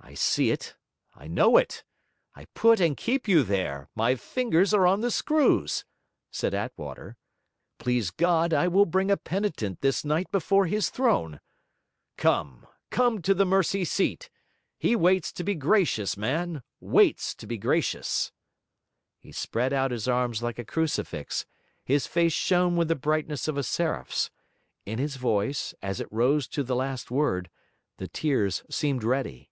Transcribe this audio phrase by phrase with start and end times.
[0.00, 0.74] 'I see it,
[1.14, 1.84] I know it,
[2.34, 5.84] I put and keep you there, my fingers are on the screws!'
[6.30, 7.18] said Attwater.
[7.78, 11.40] 'Please God, I will bring a penitent this night before His throne.
[12.16, 14.30] Come, come to the mercy seat!
[14.78, 18.32] He waits to be gracious, man waits to be gracious!'
[19.18, 21.44] He spread out his arms like a crucifix,
[21.84, 24.30] his face shone with the brightness of a seraph's;
[24.86, 27.50] in his voice, as it rose to the last word,
[27.98, 29.50] the tears seemed ready.